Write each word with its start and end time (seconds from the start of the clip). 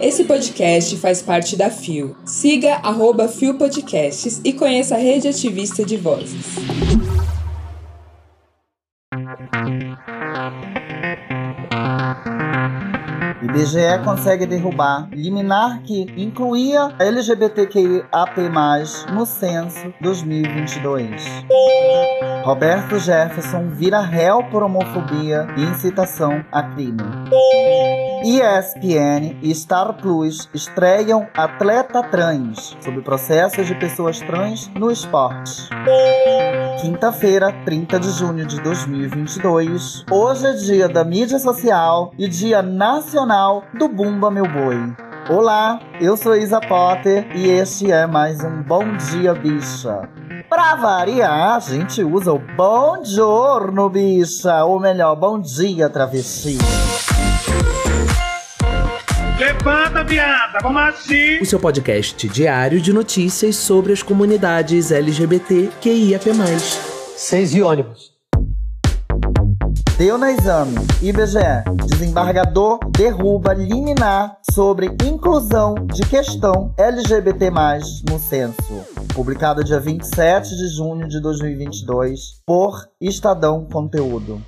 Esse 0.00 0.24
podcast 0.24 0.96
faz 0.96 1.22
parte 1.22 1.56
da 1.56 1.70
FIO. 1.70 2.16
Siga 2.24 2.74
arroba 2.82 3.28
FIO 3.28 3.54
Podcasts 3.54 4.40
e 4.44 4.52
conheça 4.52 4.96
a 4.96 4.98
rede 4.98 5.28
ativista 5.28 5.84
de 5.84 5.96
vozes. 5.96 6.56
IBGE 13.42 14.02
consegue 14.04 14.46
derrubar 14.46 15.08
liminar 15.12 15.82
que 15.82 16.06
incluía 16.16 16.94
a 16.98 17.04
LGBTQIAP+, 17.04 18.38
no 19.12 19.26
censo 19.26 19.92
2022. 20.00 21.22
Roberto 22.44 22.98
Jefferson 22.98 23.68
vira 23.68 24.00
réu 24.00 24.42
por 24.44 24.62
homofobia 24.62 25.46
e 25.56 25.62
incitação 25.62 26.44
a 26.50 26.62
crime. 26.62 27.02
ESPN 28.24 29.36
e 29.42 29.52
Star 29.52 29.94
Plus 29.94 30.48
estreiam 30.54 31.26
Atleta 31.36 32.02
Trans 32.04 32.76
sobre 32.80 33.02
processos 33.02 33.66
de 33.66 33.74
pessoas 33.74 34.20
trans 34.20 34.68
no 34.76 34.92
esporte. 34.92 35.68
Quinta-feira, 36.80 37.52
30 37.64 37.98
de 37.98 38.10
junho 38.10 38.46
de 38.46 38.60
2022. 38.60 40.04
Hoje 40.08 40.46
é 40.46 40.52
dia 40.52 40.88
da 40.88 41.04
mídia 41.04 41.38
social 41.38 42.12
e 42.16 42.28
dia 42.28 42.62
nacional 42.62 43.64
do 43.76 43.88
Bumba 43.88 44.30
Meu 44.30 44.46
Boi. 44.46 44.94
Olá, 45.28 45.80
eu 46.00 46.16
sou 46.16 46.36
Isa 46.36 46.60
Potter 46.60 47.26
e 47.36 47.48
este 47.48 47.90
é 47.90 48.06
mais 48.06 48.42
um 48.44 48.62
Bom 48.62 48.96
Dia 49.10 49.34
Bicha. 49.34 50.08
Pra 50.48 50.76
variar, 50.76 51.56
a 51.56 51.60
gente 51.60 52.04
usa 52.04 52.32
o 52.32 52.38
Bom 52.38 53.04
Giorno 53.04 53.88
Bicha, 53.88 54.64
ou 54.64 54.78
melhor, 54.78 55.16
Bom 55.16 55.40
Dia 55.40 55.88
Travesti. 55.88 56.58
Levanta, 59.42 60.04
viada, 60.04 60.60
vamos 60.62 60.80
assim. 60.82 61.40
O 61.40 61.44
seu 61.44 61.58
podcast 61.58 62.28
diário 62.28 62.80
de 62.80 62.92
notícias 62.92 63.56
sobre 63.56 63.92
as 63.92 64.00
comunidades 64.00 64.92
LGBT 64.92 65.68
QIAP+. 65.80 66.30
Seis 67.16 67.52
e 67.52 67.60
ônibus. 67.60 68.12
Deu 69.98 70.16
na 70.16 70.30
exame. 70.30 70.76
IBGE. 71.02 71.64
Desembargador 71.90 72.78
derruba 72.96 73.52
liminar 73.52 74.38
sobre 74.48 74.86
inclusão 75.04 75.74
de 75.92 76.02
questão 76.08 76.72
LGBT+, 76.78 77.50
no 78.08 78.20
censo. 78.20 78.86
Publicado 79.12 79.64
dia 79.64 79.80
27 79.80 80.50
de 80.50 80.68
junho 80.76 81.08
de 81.08 81.20
2022 81.20 82.20
por 82.46 82.88
Estadão 83.00 83.66
Conteúdo. 83.66 84.40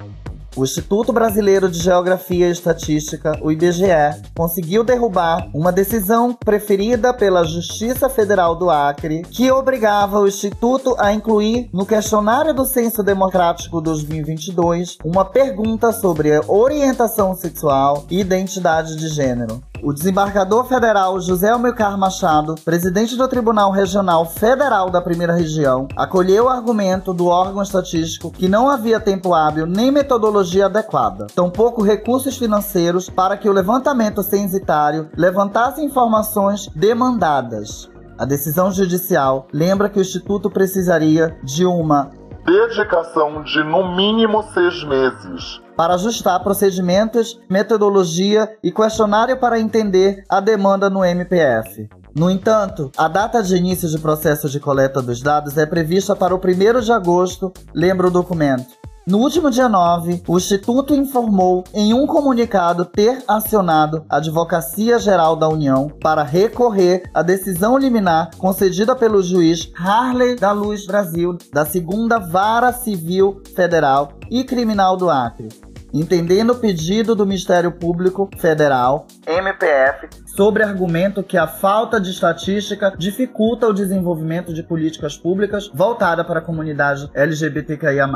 O 0.56 0.62
Instituto 0.62 1.12
Brasileiro 1.12 1.69
de 1.69 1.80
Geografia 1.80 2.47
e 2.47 2.52
Estatística, 2.52 3.36
o 3.42 3.50
IBGE, 3.50 4.22
conseguiu 4.36 4.84
derrubar 4.84 5.48
uma 5.52 5.72
decisão 5.72 6.33
preferida 6.33 7.12
pela 7.12 7.42
Justiça 7.42 8.08
Federal 8.08 8.55
do 8.55 8.70
Acre, 8.70 9.22
que 9.22 9.50
obrigava 9.50 10.20
o 10.20 10.28
Instituto 10.28 10.94
a 10.96 11.12
incluir 11.12 11.69
no 11.72 11.84
questionário 11.84 12.55
do 12.55 12.64
Censo 12.64 13.02
Democrático 13.02 13.80
2022 13.80 14.98
uma 15.05 15.24
pergunta 15.24 15.91
sobre 15.92 16.38
orientação 16.46 17.34
sexual 17.34 18.06
e 18.08 18.20
identidade 18.20 18.94
de 18.94 19.08
gênero. 19.08 19.61
O 19.84 19.92
desembargador 19.92 20.64
federal 20.64 21.20
José 21.20 21.50
Almecar 21.50 21.98
Machado, 21.98 22.54
presidente 22.64 23.16
do 23.16 23.28
Tribunal 23.28 23.70
Regional 23.70 24.24
Federal 24.24 24.88
da 24.88 24.98
Primeira 24.98 25.34
Região, 25.34 25.86
acolheu 25.94 26.46
o 26.46 26.48
argumento 26.48 27.12
do 27.12 27.27
órgão 27.27 27.62
estatístico 27.62 28.30
que 28.30 28.48
não 28.48 28.70
havia 28.70 28.98
tempo 28.98 29.34
hábil 29.34 29.66
nem 29.66 29.90
metodologia 29.90 30.64
adequada, 30.64 31.27
tampouco 31.34 31.82
recursos 31.82 32.38
financeiros 32.38 33.10
para 33.10 33.36
que 33.36 33.46
o 33.46 33.52
levantamento 33.52 34.22
censitário 34.22 35.10
levantasse 35.14 35.84
informações 35.84 36.66
demandadas. 36.74 37.90
A 38.16 38.24
decisão 38.24 38.72
judicial 38.72 39.48
lembra 39.52 39.90
que 39.90 39.98
o 39.98 40.02
Instituto 40.02 40.48
precisaria 40.48 41.36
de 41.44 41.66
uma 41.66 42.11
dedicação 42.44 43.42
de 43.42 43.64
no 43.64 43.96
mínimo 43.96 44.42
seis 44.52 44.84
meses 44.84 45.62
para 45.77 45.94
ajustar 45.94 46.40
procedimentos, 46.42 47.40
metodologia 47.50 48.48
e 48.62 48.70
questionário 48.70 49.36
para 49.38 49.58
entender 49.58 50.24
a 50.28 50.40
demanda 50.40 50.88
no 50.88 51.05
MPF. 51.05 51.88
No 52.14 52.30
entanto, 52.30 52.92
a 52.96 53.08
data 53.08 53.42
de 53.42 53.56
início 53.56 53.88
de 53.88 53.98
processo 53.98 54.48
de 54.48 54.60
coleta 54.60 55.02
dos 55.02 55.20
dados 55.20 55.58
é 55.58 55.66
prevista 55.66 56.14
para 56.14 56.32
o 56.32 56.38
1 56.38 56.80
de 56.80 56.92
agosto, 56.92 57.52
lembra 57.74 58.06
o 58.06 58.10
documento. 58.10 58.83
No 59.07 59.19
último 59.19 59.51
dia 59.51 59.69
9, 59.69 60.23
o 60.27 60.39
Instituto 60.39 60.95
informou 60.95 61.63
em 61.75 61.92
um 61.92 62.07
comunicado 62.07 62.87
ter 62.87 63.23
acionado 63.29 64.03
a 64.09 64.17
Advocacia 64.17 64.98
Geral 64.98 65.37
da 65.37 65.47
União 65.47 65.91
para 66.01 66.23
recorrer 66.23 67.03
à 67.13 67.20
decisão 67.20 67.77
liminar 67.77 68.31
concedida 68.39 68.97
pelo 68.97 69.23
juiz 69.23 69.70
Harley 69.79 70.37
da 70.37 70.53
Luz 70.53 70.87
Brasil, 70.87 71.37
da 71.53 71.67
segunda 71.67 72.19
Vara 72.19 72.73
Civil 72.73 73.42
Federal 73.55 74.15
e 74.31 74.42
Criminal 74.42 74.97
do 74.97 75.11
Acre, 75.11 75.51
entendendo 75.92 76.55
o 76.55 76.59
pedido 76.59 77.15
do 77.15 77.27
Ministério 77.27 77.73
Público 77.73 78.31
Federal, 78.39 79.07
MPF, 79.27 80.09
sobre 80.35 80.63
argumento 80.63 81.23
que 81.23 81.36
a 81.36 81.47
falta 81.47 82.01
de 82.01 82.09
estatística 82.09 82.95
dificulta 82.97 83.67
o 83.67 83.75
desenvolvimento 83.75 84.55
de 84.55 84.63
políticas 84.63 85.15
públicas 85.15 85.71
voltada 85.75 86.25
para 86.25 86.39
a 86.41 86.42
comunidade 86.42 87.11
LGBTQIA+. 87.13 88.09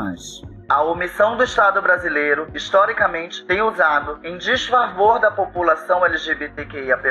A 0.69 0.83
omissão 0.83 1.35
do 1.35 1.43
Estado 1.43 1.81
brasileiro, 1.81 2.47
historicamente, 2.53 3.43
tem 3.45 3.59
usado 3.59 4.19
em 4.23 4.37
desfavor 4.37 5.19
da 5.19 5.31
população 5.31 6.05
LGBTQIAP+, 6.05 7.07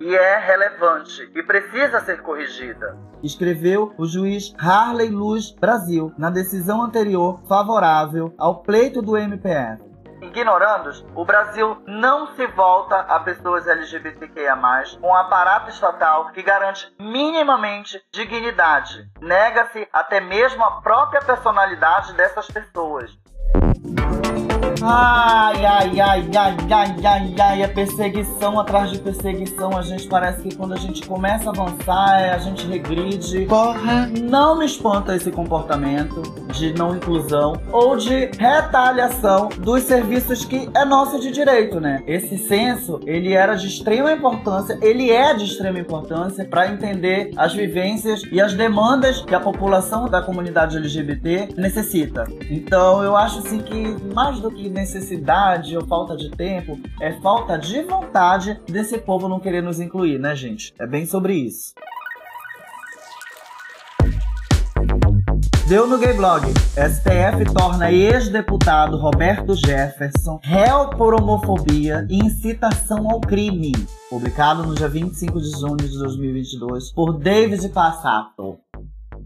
e 0.00 0.16
é 0.16 0.38
relevante 0.38 1.30
e 1.34 1.42
precisa 1.42 2.00
ser 2.00 2.22
corrigida. 2.22 2.96
Escreveu 3.22 3.92
o 3.98 4.06
juiz 4.06 4.54
Harley 4.58 5.10
Luz 5.10 5.50
Brasil 5.50 6.14
na 6.16 6.30
decisão 6.30 6.82
anterior 6.82 7.42
favorável 7.46 8.32
ao 8.38 8.62
pleito 8.62 9.02
do 9.02 9.18
MPF. 9.18 9.87
Ignorandos, 10.20 11.04
o 11.14 11.24
Brasil 11.24 11.82
não 11.86 12.34
se 12.34 12.46
volta 12.48 13.00
a 13.00 13.20
pessoas 13.20 13.66
LGBTQIA+, 13.66 14.56
com 15.00 15.08
um 15.08 15.14
aparato 15.14 15.70
estatal 15.70 16.30
que 16.32 16.42
garante 16.42 16.92
minimamente 16.98 18.00
dignidade. 18.12 19.08
Nega-se 19.20 19.88
até 19.92 20.20
mesmo 20.20 20.64
a 20.64 20.80
própria 20.80 21.22
personalidade 21.22 22.12
dessas 22.14 22.46
pessoas. 22.48 23.16
Ai, 24.80 25.64
ai, 25.66 26.00
ai, 26.00 26.30
ai, 26.36 26.56
ai, 26.70 26.96
ai, 27.04 27.34
ai, 27.40 27.62
é 27.62 27.68
perseguição 27.68 28.60
atrás 28.60 28.90
de 28.90 28.98
perseguição. 28.98 29.76
A 29.76 29.82
gente 29.82 30.06
parece 30.06 30.42
que 30.42 30.54
quando 30.54 30.74
a 30.74 30.76
gente 30.76 31.06
começa 31.06 31.50
a 31.50 31.52
avançar, 31.52 32.20
é, 32.20 32.30
a 32.32 32.38
gente 32.38 32.66
regride. 32.66 33.46
Porra! 33.46 34.08
Não 34.22 34.58
me 34.58 34.66
espanta 34.66 35.16
esse 35.16 35.32
comportamento 35.32 36.22
de 36.52 36.72
não 36.74 36.94
inclusão 36.94 37.60
ou 37.72 37.96
de 37.96 38.30
retaliação 38.38 39.48
dos 39.58 39.82
serviços 39.82 40.44
que 40.44 40.68
é 40.74 40.84
nosso 40.84 41.18
de 41.18 41.32
direito, 41.32 41.80
né? 41.80 42.02
Esse 42.06 42.38
censo, 42.38 43.00
ele 43.04 43.32
era 43.32 43.56
de 43.56 43.66
extrema 43.66 44.12
importância, 44.12 44.78
ele 44.80 45.10
é 45.10 45.34
de 45.34 45.44
extrema 45.44 45.80
importância 45.80 46.44
para 46.44 46.68
entender 46.68 47.30
as 47.36 47.52
vivências 47.52 48.22
e 48.30 48.40
as 48.40 48.54
demandas 48.54 49.22
que 49.22 49.34
a 49.34 49.40
população 49.40 50.08
da 50.08 50.22
comunidade 50.22 50.76
LGBT 50.76 51.48
necessita. 51.56 52.24
Então, 52.48 53.02
eu 53.02 53.16
acho 53.16 53.40
assim 53.40 53.58
que 53.58 53.96
mais 54.14 54.38
do 54.38 54.50
que 54.50 54.67
necessidade 54.68 55.76
ou 55.76 55.86
falta 55.86 56.16
de 56.16 56.30
tempo, 56.30 56.78
é 57.00 57.12
falta 57.20 57.58
de 57.58 57.82
vontade 57.82 58.60
desse 58.66 58.98
povo 58.98 59.28
não 59.28 59.40
querer 59.40 59.62
nos 59.62 59.80
incluir, 59.80 60.18
né, 60.18 60.34
gente? 60.34 60.72
É 60.78 60.86
bem 60.86 61.06
sobre 61.06 61.34
isso. 61.34 61.74
Deu 65.68 65.86
no 65.86 65.98
Gay 65.98 66.14
Blog. 66.14 66.46
STF 66.46 67.52
torna 67.52 67.92
ex-deputado 67.92 68.96
Roberto 68.96 69.54
Jefferson 69.54 70.40
réu 70.42 70.88
por 70.88 71.12
homofobia 71.12 72.06
e 72.08 72.16
incitação 72.16 73.06
ao 73.10 73.20
crime. 73.20 73.72
Publicado 74.08 74.62
no 74.62 74.74
dia 74.74 74.88
25 74.88 75.38
de 75.38 75.50
junho 75.50 75.76
de 75.76 75.98
2022 75.98 76.90
por 76.92 77.18
David 77.18 77.68
Passato. 77.68 78.58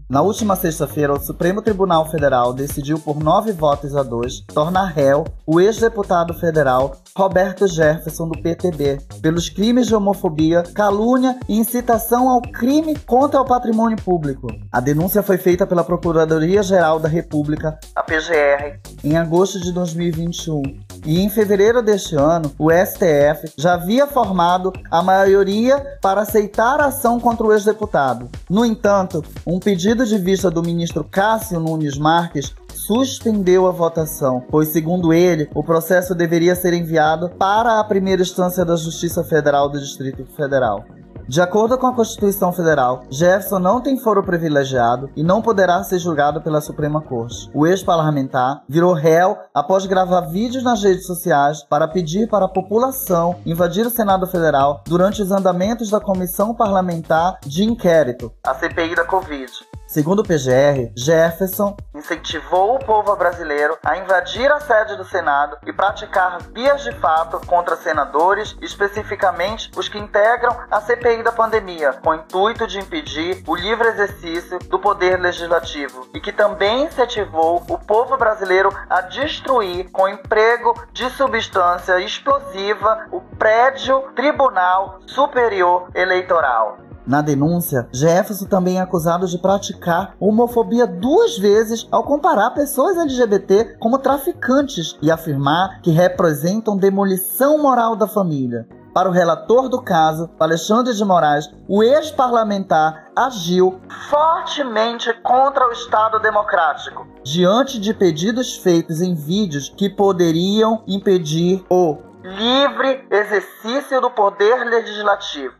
Na 0.09 0.21
última 0.21 0.55
sexta-feira, 0.55 1.13
o 1.13 1.19
Supremo 1.19 1.61
Tribunal 1.61 2.09
Federal 2.09 2.53
decidiu 2.53 2.99
por 2.99 3.17
nove 3.17 3.51
votos 3.51 3.95
a 3.95 4.03
dois 4.03 4.41
tornar 4.53 4.85
réu 4.85 5.23
o 5.45 5.61
ex-deputado 5.61 6.33
federal 6.33 6.97
Roberto 7.15 7.67
Jefferson 7.67 8.27
do 8.27 8.41
PTB 8.41 8.99
pelos 9.21 9.49
crimes 9.49 9.87
de 9.87 9.95
homofobia, 9.95 10.63
calúnia 10.75 11.39
e 11.47 11.57
incitação 11.57 12.29
ao 12.29 12.41
crime 12.41 12.97
contra 12.99 13.39
o 13.39 13.45
patrimônio 13.45 13.97
público. 13.97 14.47
A 14.71 14.79
denúncia 14.79 15.23
foi 15.23 15.37
feita 15.37 15.65
pela 15.65 15.83
Procuradoria-Geral 15.83 16.99
da 16.99 17.07
República, 17.07 17.79
a 17.95 18.03
PGR, 18.03 18.79
em 19.03 19.17
agosto 19.17 19.59
de 19.59 19.71
2021. 19.71 20.61
E 21.05 21.19
em 21.19 21.29
fevereiro 21.29 21.81
deste 21.81 22.15
ano, 22.15 22.51
o 22.57 22.69
STF 22.71 23.51
já 23.57 23.73
havia 23.73 24.07
formado 24.07 24.71
a 24.89 25.03
maioria 25.03 25.97
para 26.01 26.21
aceitar 26.21 26.79
a 26.79 26.85
ação 26.85 27.19
contra 27.19 27.45
o 27.45 27.51
ex-deputado. 27.51 28.29
No 28.49 28.65
entanto, 28.65 29.23
um 29.45 29.59
pedido 29.59 30.05
de 30.05 30.17
vista 30.17 30.49
do 30.49 30.63
ministro 30.63 31.03
Cássio 31.03 31.59
Nunes 31.59 31.97
Marques 31.97 32.53
suspendeu 32.73 33.67
a 33.67 33.71
votação, 33.71 34.43
pois, 34.49 34.69
segundo 34.69 35.13
ele, 35.13 35.49
o 35.53 35.63
processo 35.63 36.15
deveria 36.15 36.55
ser 36.55 36.73
enviado 36.73 37.29
para 37.29 37.79
a 37.79 37.83
primeira 37.83 38.21
instância 38.21 38.63
da 38.65 38.75
Justiça 38.75 39.23
Federal 39.23 39.69
do 39.69 39.79
Distrito 39.79 40.25
Federal. 40.35 40.85
De 41.27 41.41
acordo 41.41 41.77
com 41.77 41.87
a 41.87 41.93
Constituição 41.93 42.51
Federal, 42.51 43.03
Jefferson 43.09 43.59
não 43.59 43.79
tem 43.79 43.97
foro 43.97 44.21
privilegiado 44.23 45.09
e 45.15 45.23
não 45.23 45.41
poderá 45.41 45.81
ser 45.83 45.97
julgado 45.99 46.41
pela 46.41 46.59
Suprema 46.59 47.01
Corte. 47.01 47.49
O 47.53 47.65
ex-parlamentar 47.65 48.61
virou 48.67 48.93
réu 48.93 49.37
após 49.53 49.85
gravar 49.85 50.21
vídeos 50.21 50.63
nas 50.63 50.83
redes 50.83 51.05
sociais 51.05 51.63
para 51.63 51.87
pedir 51.87 52.27
para 52.27 52.45
a 52.45 52.49
população 52.49 53.35
invadir 53.45 53.85
o 53.85 53.89
Senado 53.89 54.27
Federal 54.27 54.83
durante 54.85 55.21
os 55.21 55.31
andamentos 55.31 55.89
da 55.89 55.99
Comissão 55.99 56.53
Parlamentar 56.53 57.39
de 57.45 57.63
Inquérito, 57.63 58.31
a 58.45 58.53
CPI 58.53 58.95
da 58.95 59.05
Covid. 59.05 59.51
Segundo 59.85 60.19
o 60.19 60.23
PGR, 60.23 60.91
Jefferson 60.97 61.75
incentivou 61.93 62.75
o 62.75 62.79
povo 62.79 63.15
brasileiro 63.15 63.77
a 63.83 63.97
invadir 63.97 64.51
a 64.51 64.59
sede 64.59 64.95
do 64.95 65.03
Senado 65.03 65.57
e 65.65 65.71
praticar 65.71 66.41
vias 66.53 66.81
de 66.83 66.91
fato 66.93 67.39
contra 67.45 67.75
senadores, 67.75 68.57
especificamente 68.61 69.69
os 69.75 69.87
que 69.87 69.99
integram 69.99 70.57
a 70.71 70.81
CPI 70.81 71.21
da 71.21 71.31
pandemia, 71.31 71.93
com 72.03 72.09
o 72.09 72.15
intuito 72.15 72.65
de 72.65 72.79
impedir 72.79 73.43
o 73.47 73.55
livre 73.55 73.87
exercício 73.89 74.57
do 74.59 74.79
poder 74.79 75.19
legislativo, 75.19 76.07
e 76.13 76.19
que 76.19 76.31
também 76.31 76.85
incentivou 76.85 77.63
o 77.69 77.77
povo 77.77 78.17
brasileiro 78.17 78.69
a 78.89 79.01
destruir, 79.01 79.91
com 79.91 80.07
emprego 80.07 80.73
de 80.91 81.09
substância 81.11 81.99
explosiva, 81.99 83.07
o 83.11 83.21
prédio 83.21 84.01
Tribunal 84.15 84.99
Superior 85.05 85.89
Eleitoral. 85.93 86.92
Na 87.05 87.21
denúncia, 87.21 87.87
Jefferson 87.91 88.45
também 88.45 88.77
é 88.77 88.81
acusado 88.81 89.27
de 89.27 89.37
praticar 89.37 90.15
homofobia 90.19 90.87
duas 90.87 91.37
vezes 91.37 91.85
ao 91.91 92.03
comparar 92.03 92.51
pessoas 92.51 92.97
LGBT 92.97 93.77
como 93.77 93.97
traficantes 93.97 94.97
e 95.01 95.11
afirmar 95.11 95.81
que 95.81 95.91
representam 95.91 96.77
demolição 96.77 97.57
moral 97.57 97.95
da 97.95 98.07
família. 98.07 98.65
Para 98.93 99.09
o 99.09 99.11
relator 99.11 99.67
do 99.67 99.81
caso, 99.81 100.29
Alexandre 100.39 100.93
de 100.93 101.03
Moraes, 101.03 101.51
o 101.67 101.81
ex-parlamentar 101.81 103.07
agiu 103.15 103.81
fortemente 104.09 105.11
contra 105.23 105.67
o 105.67 105.71
Estado 105.71 106.19
Democrático, 106.19 107.07
diante 107.23 107.79
de 107.79 107.91
pedidos 107.91 108.55
feitos 108.57 109.01
em 109.01 109.15
vídeos 109.15 109.67
que 109.67 109.89
poderiam 109.89 110.83
impedir 110.87 111.65
o 111.69 111.97
livre 112.23 113.05
exercício 113.09 113.99
do 113.99 114.11
poder 114.11 114.63
legislativo. 114.63 115.55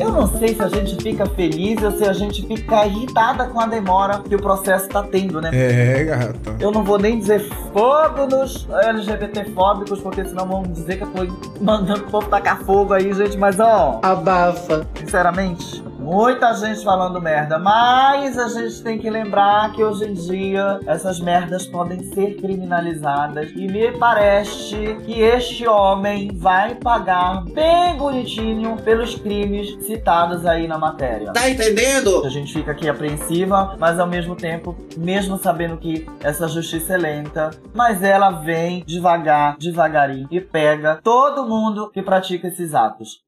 Eu 0.00 0.12
não 0.12 0.26
sei 0.26 0.54
se 0.54 0.62
a 0.62 0.68
gente 0.68 0.96
fica 1.02 1.26
feliz 1.26 1.82
ou 1.82 1.90
se 1.90 2.04
a 2.04 2.12
gente 2.12 2.46
fica 2.46 2.86
irritada 2.86 3.46
com 3.46 3.60
a 3.60 3.66
demora 3.66 4.18
que 4.20 4.34
o 4.34 4.40
processo 4.40 4.88
tá 4.88 5.02
tendo, 5.02 5.40
né? 5.40 5.50
É, 5.52 6.04
gata. 6.04 6.56
Eu 6.58 6.70
não 6.72 6.82
vou 6.82 6.98
nem 6.98 7.18
dizer 7.18 7.40
fogo 7.72 8.26
nos 8.26 8.66
LGBT 8.70 9.44
fóbicos, 9.52 10.00
porque 10.00 10.24
senão 10.24 10.46
vão 10.46 10.62
dizer 10.62 10.96
que 10.96 11.04
eu 11.04 11.08
tô 11.08 11.26
mandando 11.60 12.04
o 12.04 12.10
povo 12.10 12.28
tacar 12.28 12.62
fogo 12.62 12.94
aí, 12.94 13.12
gente. 13.12 13.36
Mas 13.36 13.60
ó, 13.60 14.00
Abafa. 14.02 14.86
sinceramente, 14.98 15.82
muita 16.10 16.52
gente 16.54 16.82
falando 16.82 17.22
merda, 17.22 17.56
mas 17.56 18.36
a 18.36 18.48
gente 18.48 18.82
tem 18.82 18.98
que 18.98 19.08
lembrar 19.08 19.72
que 19.72 19.84
hoje 19.84 20.06
em 20.06 20.14
dia 20.14 20.80
essas 20.84 21.20
merdas 21.20 21.68
podem 21.68 22.02
ser 22.12 22.34
criminalizadas 22.34 23.52
e 23.52 23.68
me 23.68 23.92
parece 23.92 24.96
que 25.04 25.20
este 25.20 25.68
homem 25.68 26.32
vai 26.34 26.74
pagar 26.74 27.44
bem 27.44 27.96
bonitinho 27.96 28.76
pelos 28.82 29.14
crimes 29.14 29.86
citados 29.86 30.44
aí 30.44 30.66
na 30.66 30.78
matéria. 30.78 31.32
Tá 31.32 31.48
entendendo? 31.48 32.26
A 32.26 32.28
gente 32.28 32.52
fica 32.52 32.72
aqui 32.72 32.88
apreensiva, 32.88 33.76
mas 33.78 34.00
ao 34.00 34.08
mesmo 34.08 34.34
tempo, 34.34 34.76
mesmo 34.96 35.38
sabendo 35.38 35.76
que 35.76 36.08
essa 36.24 36.48
justiça 36.48 36.94
é 36.94 36.98
lenta, 36.98 37.50
mas 37.72 38.02
ela 38.02 38.30
vem 38.30 38.82
devagar, 38.84 39.56
devagarinho 39.58 40.26
e 40.28 40.40
pega 40.40 40.98
todo 41.04 41.46
mundo 41.46 41.88
que 41.88 42.02
pratica 42.02 42.48
esses 42.48 42.74
atos. 42.74 43.20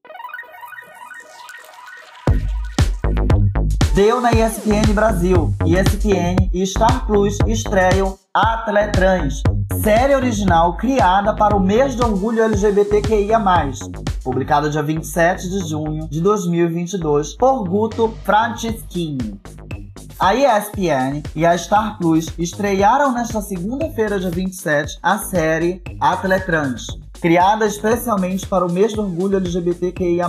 Deu 3.93 4.19
na 4.19 4.31
ESPN 4.31 4.91
Brasil. 4.91 5.53
ESPN 5.67 6.49
e 6.51 6.65
Star 6.65 7.05
Plus 7.05 7.37
estreiam 7.45 8.17
Atletrans, 8.33 9.43
série 9.83 10.15
original 10.15 10.75
criada 10.77 11.35
para 11.35 11.55
o 11.55 11.59
mês 11.59 11.95
de 11.95 12.01
orgulho 12.01 12.41
LGBTQIA+, 12.43 13.39
publicada 14.23 14.71
dia 14.71 14.81
27 14.81 15.47
de 15.47 15.69
junho 15.69 16.07
de 16.09 16.19
2022 16.21 17.37
por 17.37 17.69
Guto 17.69 18.11
Franceschini. 18.23 19.39
A 20.19 20.33
ESPN 20.33 21.21
e 21.35 21.45
a 21.45 21.55
Star 21.55 21.99
Plus 21.99 22.33
estrearam 22.39 23.13
nesta 23.13 23.41
segunda-feira, 23.41 24.19
dia 24.19 24.31
27, 24.31 24.97
a 25.03 25.19
série 25.19 25.83
Atletrans, 25.99 26.87
criada 27.23 27.65
especialmente 27.65 28.45
para 28.45 28.65
o 28.65 28.69
mês 28.69 28.91
do 28.91 29.01
orgulho 29.01 29.37
LGBTQIA+. 29.37 30.27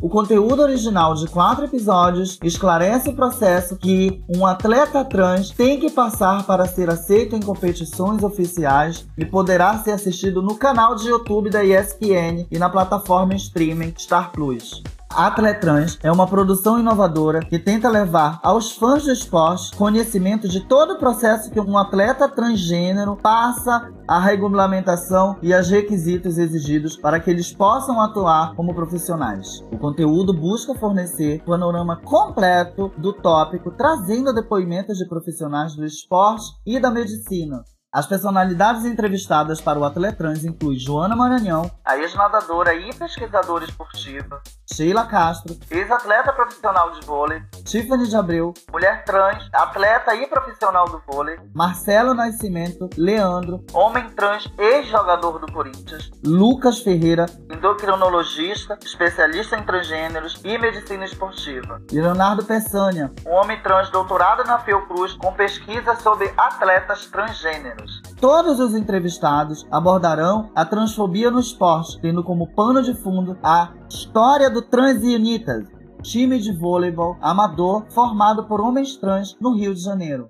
O 0.00 0.08
conteúdo 0.08 0.62
original 0.62 1.14
de 1.16 1.26
quatro 1.26 1.64
episódios 1.64 2.38
esclarece 2.44 3.08
o 3.08 3.16
processo 3.16 3.76
que 3.76 4.22
um 4.28 4.46
atleta 4.46 5.04
trans 5.04 5.50
tem 5.50 5.80
que 5.80 5.90
passar 5.90 6.46
para 6.46 6.64
ser 6.64 6.88
aceito 6.88 7.34
em 7.34 7.40
competições 7.40 8.22
oficiais 8.22 9.04
e 9.18 9.24
poderá 9.24 9.76
ser 9.78 9.90
assistido 9.90 10.40
no 10.40 10.54
canal 10.54 10.94
de 10.94 11.08
YouTube 11.08 11.50
da 11.50 11.64
ESPN 11.64 12.46
e 12.48 12.56
na 12.56 12.70
plataforma 12.70 13.34
streaming 13.34 13.92
Star 13.98 14.30
Plus. 14.30 14.80
Atletrans 15.14 15.98
é 16.02 16.10
uma 16.10 16.26
produção 16.26 16.78
inovadora 16.78 17.40
que 17.40 17.58
tenta 17.58 17.88
levar 17.88 18.40
aos 18.42 18.72
fãs 18.72 19.04
do 19.04 19.12
esporte 19.12 19.76
conhecimento 19.76 20.48
de 20.48 20.60
todo 20.66 20.94
o 20.94 20.98
processo 20.98 21.50
que 21.50 21.60
um 21.60 21.76
atleta 21.76 22.28
transgênero 22.28 23.16
passa, 23.16 23.92
a 24.08 24.18
regulamentação 24.18 25.36
e 25.42 25.54
os 25.54 25.68
requisitos 25.68 26.38
exigidos 26.38 26.96
para 26.96 27.20
que 27.20 27.30
eles 27.30 27.52
possam 27.52 28.00
atuar 28.00 28.54
como 28.54 28.74
profissionais. 28.74 29.62
O 29.70 29.78
conteúdo 29.78 30.32
busca 30.32 30.74
fornecer 30.74 31.42
panorama 31.44 31.96
completo 31.96 32.90
do 32.96 33.12
tópico, 33.12 33.70
trazendo 33.70 34.32
depoimentos 34.32 34.96
de 34.96 35.06
profissionais 35.06 35.74
do 35.74 35.84
esporte 35.84 36.46
e 36.64 36.80
da 36.80 36.90
medicina, 36.90 37.62
as 37.92 38.06
personalidades 38.06 38.86
entrevistadas 38.86 39.60
para 39.60 39.78
o 39.78 39.84
Atletrans 39.84 40.44
incluem 40.44 40.78
Joana 40.78 41.14
Maranhão, 41.14 41.70
a 41.84 41.98
ex-nadadora 41.98 42.74
e 42.74 42.90
pesquisadora 42.94 43.64
esportiva, 43.66 44.40
Sheila 44.72 45.04
Castro, 45.04 45.54
ex-atleta 45.70 46.32
profissional 46.32 46.92
de 46.92 47.06
vôlei, 47.06 47.42
Tiffany 47.64 48.08
de 48.08 48.16
Abreu, 48.16 48.54
mulher 48.72 49.04
trans, 49.04 49.46
atleta 49.52 50.14
e 50.14 50.26
profissional 50.26 50.86
do 50.86 51.02
vôlei, 51.06 51.38
Marcelo 51.54 52.14
Nascimento, 52.14 52.88
Leandro, 52.96 53.62
homem 53.74 54.08
trans, 54.10 54.50
ex-jogador 54.56 55.38
do 55.38 55.52
Corinthians, 55.52 56.10
Lucas 56.24 56.78
Ferreira, 56.78 57.26
endocrinologista, 57.62 58.76
especialista 58.84 59.56
em 59.56 59.62
transgêneros 59.62 60.40
e 60.44 60.58
medicina 60.58 61.04
esportiva, 61.04 61.80
e 61.92 62.00
Leonardo 62.00 62.44
Peçanha, 62.44 63.12
um 63.24 63.30
homem 63.30 63.62
trans 63.62 63.88
doutorado 63.90 64.44
na 64.44 64.58
Fiocruz 64.58 65.12
com 65.12 65.32
pesquisa 65.32 65.94
sobre 65.94 66.32
atletas 66.36 67.06
transgêneros. 67.06 68.02
Todos 68.20 68.58
os 68.58 68.74
entrevistados 68.74 69.64
abordarão 69.70 70.50
a 70.56 70.64
transfobia 70.64 71.30
no 71.30 71.38
esporte, 71.38 72.00
tendo 72.00 72.24
como 72.24 72.52
pano 72.52 72.82
de 72.82 72.94
fundo 72.94 73.38
a 73.42 73.72
história 73.88 74.50
do 74.50 74.60
Transunitas, 74.60 75.64
time 76.02 76.40
de 76.40 76.52
voleibol 76.52 77.16
amador 77.22 77.86
formado 77.92 78.44
por 78.44 78.60
homens 78.60 78.96
trans 78.96 79.36
no 79.40 79.54
Rio 79.54 79.72
de 79.72 79.80
Janeiro. 79.80 80.28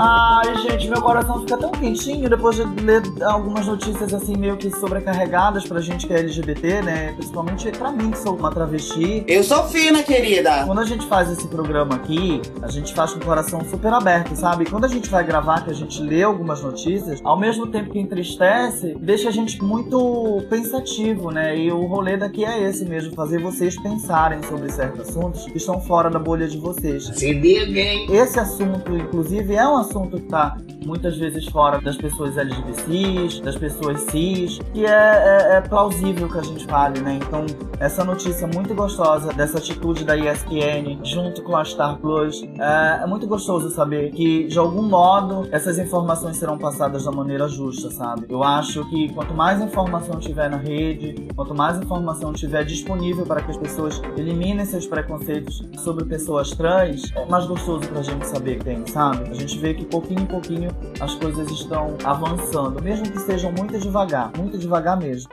Ai, 0.00 0.56
gente, 0.58 0.88
meu 0.88 1.02
coração 1.02 1.40
fica 1.40 1.56
tão 1.56 1.72
quentinho 1.72 2.30
depois 2.30 2.54
de 2.54 2.62
ler 2.84 3.02
algumas 3.24 3.66
notícias 3.66 4.14
assim 4.14 4.36
meio 4.36 4.56
que 4.56 4.70
sobrecarregadas 4.70 5.66
pra 5.66 5.80
gente 5.80 6.06
que 6.06 6.12
é 6.14 6.20
LGBT, 6.20 6.82
né? 6.82 7.12
Principalmente 7.14 7.68
pra 7.72 7.90
mim 7.90 8.12
que 8.12 8.18
sou 8.18 8.36
uma 8.36 8.52
travesti. 8.52 9.24
Eu 9.26 9.42
sou 9.42 9.64
fina, 9.64 10.00
querida. 10.04 10.64
Quando 10.64 10.78
a 10.80 10.84
gente 10.84 11.04
faz 11.06 11.28
esse 11.32 11.48
programa 11.48 11.96
aqui, 11.96 12.40
a 12.62 12.68
gente 12.68 12.94
faz 12.94 13.12
com 13.12 13.18
o 13.18 13.24
coração 13.24 13.60
super 13.68 13.92
aberto, 13.92 14.36
sabe? 14.36 14.70
Quando 14.70 14.84
a 14.84 14.88
gente 14.88 15.10
vai 15.10 15.24
gravar, 15.24 15.64
que 15.64 15.70
a 15.72 15.74
gente 15.74 16.00
lê 16.00 16.22
algumas 16.22 16.62
notícias, 16.62 17.20
ao 17.24 17.36
mesmo 17.36 17.66
tempo 17.66 17.90
que 17.90 17.98
entristece, 17.98 18.96
deixa 19.00 19.30
a 19.30 19.32
gente 19.32 19.60
muito 19.64 20.44
pensativo, 20.48 21.32
né? 21.32 21.58
E 21.58 21.72
o 21.72 21.86
rolê 21.86 22.16
daqui 22.16 22.44
é 22.44 22.62
esse 22.62 22.84
mesmo, 22.84 23.16
fazer 23.16 23.40
vocês 23.40 23.76
pensarem 23.82 24.44
sobre 24.44 24.70
certos 24.70 25.08
assuntos 25.08 25.44
que 25.46 25.56
estão 25.56 25.80
fora 25.80 26.08
da 26.08 26.20
bolha 26.20 26.46
de 26.46 26.56
vocês. 26.56 27.10
Se 27.14 27.32
liga, 27.32 27.80
hein? 27.80 28.06
Esse 28.10 28.38
assunto, 28.38 28.96
inclusive, 28.96 29.56
é 29.56 29.66
um 29.66 29.76
assunto 29.76 29.87
que 30.10 30.16
está 30.16 30.56
muitas 30.88 31.18
vezes 31.18 31.44
fora 31.46 31.80
das 31.82 31.98
pessoas 31.98 32.38
LGBTs, 32.38 33.42
das 33.42 33.56
pessoas 33.56 34.00
cis, 34.10 34.58
que 34.72 34.86
é, 34.86 34.88
é, 34.88 35.56
é 35.56 35.60
plausível 35.60 36.28
que 36.30 36.38
a 36.38 36.42
gente 36.42 36.64
fale, 36.64 36.98
né? 37.00 37.18
Então, 37.22 37.44
essa 37.78 38.02
notícia 38.02 38.46
muito 38.46 38.74
gostosa 38.74 39.30
dessa 39.34 39.58
atitude 39.58 40.02
da 40.04 40.16
ESPN 40.16 40.98
junto 41.04 41.42
com 41.42 41.54
a 41.56 41.64
Star 41.64 41.98
Plus, 41.98 42.42
é, 42.58 43.02
é 43.02 43.06
muito 43.06 43.26
gostoso 43.26 43.68
saber 43.68 44.10
que, 44.12 44.48
de 44.48 44.58
algum 44.58 44.82
modo, 44.82 45.46
essas 45.52 45.78
informações 45.78 46.38
serão 46.38 46.56
passadas 46.56 47.04
da 47.04 47.12
maneira 47.12 47.46
justa, 47.48 47.90
sabe? 47.90 48.26
Eu 48.28 48.42
acho 48.42 48.88
que 48.88 49.12
quanto 49.12 49.34
mais 49.34 49.60
informação 49.60 50.18
tiver 50.18 50.48
na 50.48 50.56
rede, 50.56 51.28
quanto 51.36 51.54
mais 51.54 51.78
informação 51.78 52.32
tiver 52.32 52.64
disponível 52.64 53.26
para 53.26 53.42
que 53.42 53.50
as 53.50 53.58
pessoas 53.58 54.00
eliminem 54.16 54.64
seus 54.64 54.86
preconceitos 54.86 55.62
sobre 55.76 56.06
pessoas 56.06 56.50
trans, 56.50 57.12
é 57.14 57.26
mais 57.26 57.44
gostoso 57.46 57.86
pra 57.88 58.00
gente 58.00 58.26
saber 58.26 58.58
que 58.58 58.64
tem, 58.64 58.86
sabe? 58.86 59.28
A 59.28 59.34
gente 59.34 59.58
vê 59.58 59.74
que 59.74 59.84
pouquinho 59.84 60.22
em 60.22 60.26
pouquinho 60.26 60.70
as 61.00 61.14
coisas 61.14 61.50
estão 61.50 61.96
avançando, 62.04 62.82
mesmo 62.82 63.10
que 63.10 63.18
sejam 63.20 63.52
muito 63.52 63.78
devagar, 63.78 64.30
muito 64.36 64.58
devagar 64.58 64.98
mesmo. 64.98 65.30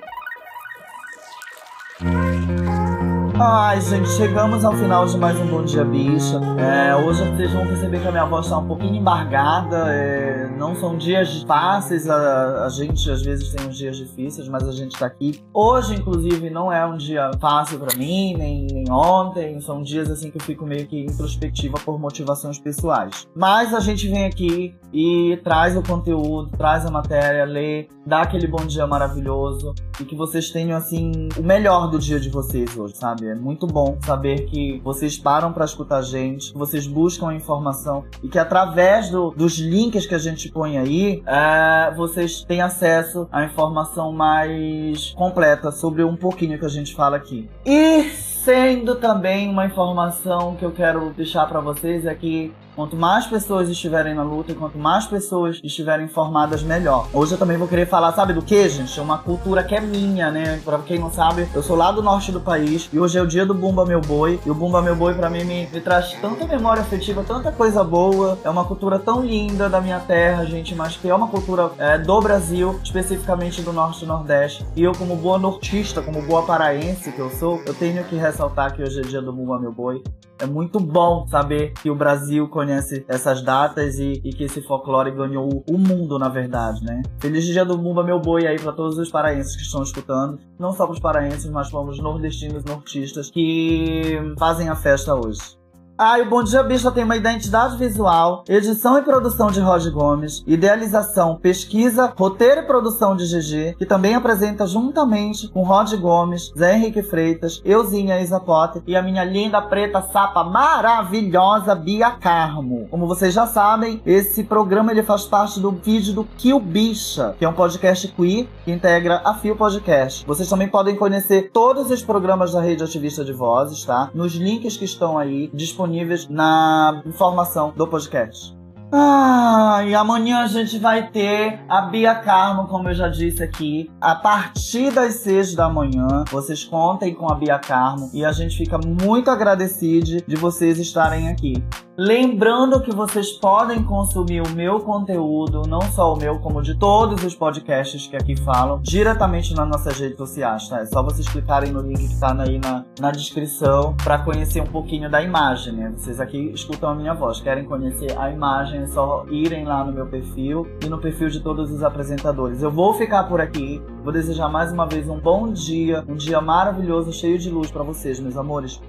Ai, 3.38 3.82
gente, 3.82 4.08
chegamos 4.12 4.64
ao 4.64 4.72
final 4.72 5.06
de 5.06 5.18
mais 5.18 5.38
um 5.38 5.48
Bom 5.48 5.66
Dia 5.66 5.84
Bicha. 5.84 6.40
É, 6.58 6.96
hoje 6.96 7.22
vocês 7.32 7.52
vão 7.52 7.68
perceber 7.68 8.00
que 8.00 8.08
a 8.08 8.12
minha 8.12 8.26
voz 8.26 8.46
está 8.46 8.58
um 8.58 8.66
pouquinho 8.66 8.96
embargada. 8.96 9.94
É, 9.94 10.48
não 10.58 10.74
são 10.74 10.98
dias 10.98 11.44
fáceis, 11.44 12.10
a, 12.10 12.66
a, 12.66 12.70
gente 12.70 13.12
às 13.12 13.22
vezes 13.22 13.52
tem 13.52 13.68
uns 13.68 13.78
dias 13.78 13.98
difíceis, 13.98 14.48
mas 14.48 14.66
a 14.66 14.72
gente 14.72 14.98
tá 14.98 15.08
aqui. 15.08 15.44
Hoje, 15.54 15.96
inclusive, 15.96 16.50
não 16.50 16.72
é 16.72 16.86
um 16.86 16.96
dia 16.96 17.30
fácil 17.42 17.78
para 17.78 17.98
mim, 17.98 18.36
nem, 18.38 18.68
nem 18.72 18.90
ontem. 18.90 19.60
São 19.60 19.84
dias 19.84 20.10
assim 20.10 20.32
que 20.32 20.38
eu 20.38 20.42
fico 20.42 20.66
meio 20.66 20.88
que 20.88 20.98
introspectiva 20.98 21.78
por 21.84 22.00
motivações 22.00 22.58
pessoais. 22.58 23.28
Mas 23.36 23.74
a 23.74 23.82
gente 23.82 24.08
vem 24.08 24.24
aqui 24.24 24.74
e 24.94 25.38
traz 25.44 25.76
o 25.76 25.84
conteúdo, 25.84 26.52
traz 26.58 26.86
a 26.86 26.90
matéria, 26.90 27.44
lê, 27.44 27.90
dá 28.06 28.22
aquele 28.22 28.48
bom 28.48 28.66
dia 28.66 28.88
maravilhoso 28.88 29.76
e 30.00 30.06
que 30.06 30.16
vocês 30.16 30.52
tenham 30.52 30.78
assim 30.78 31.12
o 31.38 31.44
melhor 31.44 31.90
do 31.90 32.00
dia 32.00 32.20
de 32.20 32.30
vocês 32.30 32.78
hoje, 32.78 32.96
sabe? 32.96 33.25
É 33.28 33.36
muito 33.36 33.66
bom 33.66 33.98
saber 34.02 34.46
que 34.46 34.80
vocês 34.84 35.18
param 35.18 35.52
para 35.52 35.66
escutar 35.66 35.98
a 35.98 36.02
gente, 36.02 36.52
que 36.52 36.58
vocês 36.58 36.86
buscam 36.86 37.30
a 37.30 37.34
informação 37.34 38.06
e 38.22 38.28
que 38.28 38.38
através 38.38 39.10
do, 39.10 39.32
dos 39.32 39.58
links 39.58 40.06
que 40.06 40.14
a 40.14 40.20
gente 40.20 40.52
põe 40.52 40.78
aí, 40.78 41.24
é, 41.26 41.94
vocês 41.96 42.44
têm 42.44 42.62
acesso 42.62 43.28
à 43.32 43.44
informação 43.44 44.12
mais 44.12 45.12
completa 45.18 45.72
sobre 45.72 46.04
um 46.04 46.16
pouquinho 46.16 46.60
que 46.60 46.66
a 46.66 46.70
gente 46.70 46.94
fala 46.94 47.18
aqui. 47.18 47.50
E 47.66 48.04
sendo 48.10 48.96
também 48.96 49.50
uma 49.50 49.66
informação 49.66 50.56
que 50.56 50.64
eu 50.64 50.72
quero 50.72 51.10
deixar 51.12 51.48
para 51.48 51.60
vocês 51.60 52.06
é 52.06 52.14
que 52.14 52.54
Quanto 52.76 52.98
mais 52.98 53.26
pessoas 53.26 53.70
estiverem 53.70 54.14
na 54.14 54.22
luta 54.22 54.52
e 54.52 54.56
quanto 54.56 54.78
mais 54.78 55.06
pessoas 55.06 55.62
estiverem 55.64 56.08
informadas, 56.08 56.62
melhor. 56.62 57.08
Hoje 57.14 57.32
eu 57.32 57.38
também 57.38 57.56
vou 57.56 57.70
querer 57.70 57.86
falar, 57.86 58.12
sabe 58.12 58.34
do 58.34 58.42
que, 58.42 58.68
gente? 58.68 59.00
É 59.00 59.02
uma 59.02 59.18
cultura 59.18 59.64
que 59.64 59.74
é 59.74 59.80
minha, 59.80 60.30
né? 60.30 60.60
Pra 60.66 60.80
quem 60.80 61.00
não 61.00 61.10
sabe, 61.10 61.48
eu 61.56 61.64
sou 61.64 61.78
lá 61.78 61.90
do 61.94 62.04
norte 62.04 62.34
do 62.34 62.42
país 62.42 62.90
e 62.92 63.00
hoje 63.00 63.18
é 63.18 63.22
o 63.22 63.28
dia 63.28 63.46
do 63.46 63.54
Bumba 63.54 63.86
Meu 63.86 64.02
Boi. 64.02 64.42
E 64.46 64.52
o 64.52 64.54
Bumba 64.54 64.82
Meu 64.82 64.94
Boi, 64.94 65.14
pra 65.14 65.30
mim, 65.30 65.46
me, 65.46 65.68
me 65.68 65.80
traz 65.80 66.12
tanta 66.20 66.46
memória 66.46 66.82
afetiva, 66.82 67.24
tanta 67.24 67.50
coisa 67.50 67.82
boa. 67.82 68.38
É 68.44 68.50
uma 68.50 68.66
cultura 68.66 69.00
tão 69.00 69.24
linda 69.24 69.70
da 69.70 69.80
minha 69.80 70.02
terra, 70.02 70.44
gente, 70.44 70.76
mas 70.76 70.98
que 70.98 71.08
é 71.08 71.16
uma 71.16 71.30
cultura 71.30 71.72
é, 71.78 71.98
do 71.98 72.20
Brasil, 72.20 72.78
especificamente 72.84 73.62
do 73.62 73.72
norte 73.72 74.04
e 74.04 74.06
nordeste. 74.06 74.66
E 74.76 74.84
eu, 74.84 74.92
como 74.92 75.16
boa 75.16 75.38
nortista, 75.38 76.02
como 76.02 76.22
boa 76.24 76.44
paraense 76.44 77.10
que 77.10 77.20
eu 77.20 77.30
sou, 77.30 77.62
eu 77.66 77.74
tenho 77.74 78.04
que 78.04 78.18
ressaltar 78.18 78.76
que 78.76 78.84
hoje 78.84 79.00
é 79.00 79.04
dia 79.04 79.22
do 79.22 79.32
Bumba 79.32 79.58
Meu 79.58 79.72
Boi. 79.72 80.04
É 80.38 80.46
muito 80.46 80.82
bom 80.82 81.26
saber 81.28 81.72
que 81.82 81.90
o 81.90 81.96
Brasil 81.96 82.50
conhece 82.50 82.65
essas 82.72 83.42
datas 83.42 84.00
e, 84.00 84.22
e 84.24 84.34
que 84.34 84.44
esse 84.44 84.62
folclore 84.62 85.12
ganhou 85.12 85.64
o, 85.70 85.78
mundo, 85.78 86.18
na 86.18 86.30
verdade, 86.30 86.84
né? 86.84 87.02
Feliz 87.20 87.46
dia 87.46 87.66
do 87.66 87.78
Bumba 87.78 88.04
Meu 88.04 88.20
Boi 88.20 88.48
aí 88.48 88.60
para 88.60 88.72
todos 88.72 88.98
os 88.98 89.10
paraenses 89.10 89.56
que 89.56 89.64
estão 89.64 89.84
escutando. 89.84 90.40
Não 90.60 90.72
só 90.72 90.86
para 90.86 90.94
os 90.94 91.00
paraenses, 91.00 91.50
mas 91.50 91.70
para 91.70 91.82
os 91.82 92.00
nordestinos 92.00 92.64
e 92.64 92.68
nortistas 92.68 93.30
que 93.30 94.18
fazem 94.38 94.70
a 94.70 94.76
festa 94.76 95.14
hoje. 95.14 95.58
Ah, 95.98 96.20
o 96.20 96.26
Bom 96.26 96.44
Dia 96.44 96.62
Bicha 96.62 96.92
tem 96.92 97.06
uma 97.06 97.16
identidade 97.16 97.78
visual, 97.78 98.44
edição 98.50 98.98
e 98.98 99.02
produção 99.02 99.50
de 99.50 99.62
Roger 99.62 99.94
Gomes, 99.94 100.44
idealização, 100.46 101.38
pesquisa, 101.38 102.14
roteiro 102.18 102.60
e 102.60 102.66
produção 102.66 103.16
de 103.16 103.24
GG, 103.24 103.78
que 103.78 103.86
também 103.86 104.14
apresenta 104.14 104.68
juntamente 104.68 105.48
com 105.48 105.64
Rod 105.64 105.94
Gomes, 105.94 106.52
Zé 106.58 106.76
Henrique 106.76 107.02
Freitas, 107.02 107.62
Euzinha 107.64 108.20
Isa 108.20 108.42
Potter 108.42 108.82
e 108.86 108.94
a 108.94 109.02
minha 109.02 109.24
linda 109.24 109.62
preta 109.62 110.02
sapa 110.02 110.44
maravilhosa 110.44 111.74
Bia 111.74 112.12
Carmo. 112.12 112.90
Como 112.92 113.08
vocês 113.08 113.34
já 113.34 113.48
sabem, 113.48 114.02
esse 114.06 114.44
programa 114.44 114.92
ele 114.92 115.02
faz 115.02 115.24
parte 115.24 115.62
do 115.62 115.72
vídeo 115.72 116.14
do 116.14 116.26
Kill 116.38 116.60
Bicha, 116.60 117.36
que 117.40 117.46
é 117.46 117.48
um 117.48 117.54
podcast 117.54 118.06
queer 118.10 118.50
que 118.66 118.72
integra 118.72 119.22
a 119.24 119.34
Fio 119.36 119.56
Podcast. 119.56 120.26
Vocês 120.26 120.50
também 120.50 120.68
podem 120.68 120.98
conhecer 120.98 121.52
todos 121.54 121.90
os 121.90 122.04
programas 122.04 122.52
da 122.52 122.60
Rede 122.60 122.84
Ativista 122.84 123.24
de 123.24 123.32
Vozes, 123.32 123.86
tá? 123.86 124.10
Nos 124.14 124.34
links 124.34 124.76
que 124.76 124.84
estão 124.84 125.18
aí 125.18 125.50
disponíveis 125.54 125.85
disponíveis 125.86 126.28
na 126.28 127.04
informação 127.06 127.74
do 127.76 127.88
podcast. 127.88 128.56
Ah, 128.92 129.84
e 129.86 129.96
amanhã 129.96 130.44
a 130.44 130.48
gente 130.48 130.78
vai 130.78 131.10
ter 131.10 131.60
a 131.68 131.82
Bia 131.82 132.16
Carmo, 132.16 132.68
como 132.68 132.90
eu 132.90 132.94
já 132.94 133.10
disse 133.10 133.44
aqui, 133.44 133.92
a 134.00 134.16
partir 134.16 134.92
das 134.92 135.16
seis 135.16 135.56
da 135.56 135.68
manhã. 135.68 136.24
Vocês 136.32 136.64
contem 136.64 137.14
com 137.14 137.30
a 137.30 137.36
Bia 137.36 137.60
Carmo 137.60 138.10
e 138.14 138.24
a 138.24 138.32
gente 138.32 138.58
fica 138.58 138.78
muito 138.78 139.30
agradecido 139.30 140.22
de 140.26 140.36
vocês 140.36 140.80
estarem 140.80 141.30
aqui. 141.30 141.64
Lembrando 141.98 142.82
que 142.82 142.94
vocês 142.94 143.32
podem 143.32 143.82
consumir 143.82 144.42
o 144.42 144.50
meu 144.50 144.82
conteúdo, 144.82 145.62
não 145.66 145.82
só 145.82 146.14
o 146.14 146.18
meu, 146.18 146.40
como 146.40 146.62
de 146.62 146.76
todos 146.76 147.24
os 147.24 147.34
podcasts 147.34 148.06
que 148.06 148.18
aqui 148.18 148.36
falam, 148.36 148.82
diretamente 148.82 149.54
nas 149.56 149.66
nossas 149.66 149.98
redes 149.98 150.18
sociais, 150.18 150.68
tá? 150.68 150.82
É 150.82 150.86
só 150.86 151.02
vocês 151.02 151.26
clicarem 151.26 151.72
no 151.72 151.80
link 151.80 152.06
que 152.06 152.20
tá 152.20 152.36
aí 152.38 152.60
na, 152.60 152.84
na 153.00 153.12
descrição 153.12 153.96
para 154.04 154.20
conhecer 154.20 154.60
um 154.60 154.68
pouquinho 154.68 155.10
da 155.10 155.22
imagem, 155.22 155.72
né? 155.72 155.94
Vocês 155.96 156.20
aqui 156.20 156.52
escutam 156.54 156.90
a 156.90 156.96
minha 156.96 157.14
voz, 157.14 157.40
querem 157.40 157.64
conhecer 157.64 158.12
a 158.20 158.30
imagem, 158.30 158.82
é 158.82 158.88
só 158.88 159.26
irem 159.30 159.64
lá 159.64 159.82
no 159.86 159.94
meu 159.94 160.06
perfil 160.06 160.68
e 160.84 160.90
no 160.90 160.98
perfil 160.98 161.30
de 161.30 161.40
todos 161.40 161.72
os 161.72 161.82
apresentadores. 161.82 162.62
Eu 162.62 162.72
vou 162.72 162.94
ficar 162.96 163.24
por 163.24 163.40
aqui, 163.40 163.82
vou 164.04 164.12
desejar 164.12 164.50
mais 164.50 164.70
uma 164.70 164.86
vez 164.86 165.08
um 165.08 165.18
bom 165.18 165.50
dia, 165.50 166.04
um 166.10 166.16
dia 166.16 166.42
maravilhoso, 166.42 167.14
cheio 167.14 167.40
de 167.40 167.50
luz 167.50 167.72
para 167.72 167.84
vocês, 167.84 168.20
meus 168.20 168.36
amores. 168.36 168.82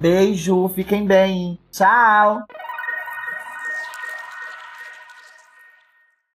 Beijo, 0.00 0.66
fiquem 0.70 1.04
bem. 1.04 1.58
Tchau! 1.70 2.42